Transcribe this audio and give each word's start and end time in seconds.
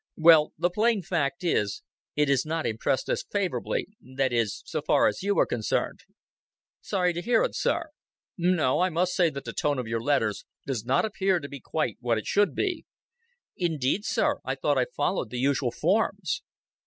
Well, 0.17 0.51
the 0.57 0.71
plain 0.71 1.03
fact 1.03 1.43
is, 1.43 1.83
it 2.15 2.27
has 2.27 2.43
not 2.43 2.65
impressed 2.65 3.07
us 3.07 3.23
favorably 3.31 3.85
that 4.15 4.33
is, 4.33 4.63
so 4.65 4.81
far 4.81 5.05
as 5.05 5.21
you 5.21 5.37
are 5.37 5.45
concerned." 5.45 5.99
"Sorry 6.81 7.13
to 7.13 7.21
hear 7.21 7.43
it, 7.43 7.53
sir." 7.53 7.91
"No, 8.35 8.79
I 8.79 8.89
must 8.89 9.13
say 9.13 9.29
that 9.29 9.45
the 9.45 9.53
tone 9.53 9.77
of 9.77 9.87
your 9.87 10.01
letters 10.01 10.43
does 10.65 10.83
not 10.85 11.05
appear 11.05 11.39
to 11.39 11.47
be 11.47 11.59
quite 11.59 11.97
what 11.99 12.17
it 12.17 12.25
should 12.25 12.55
be." 12.55 12.83
"Indeed, 13.55 14.03
sir. 14.03 14.37
I 14.43 14.55
thought 14.55 14.79
I 14.79 14.87
followed 14.97 15.29
the 15.29 15.37
usual 15.37 15.69
forms." 15.71 16.41